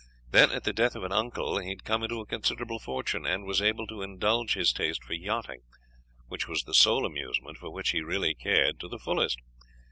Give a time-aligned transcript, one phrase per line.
[0.31, 3.45] Then, at the death of an uncle, he had come into a considerable fortune, and
[3.45, 5.61] was able to indulge his taste for yachting,
[6.27, 9.37] which was the sole amusement for which he really cared, to the fullest.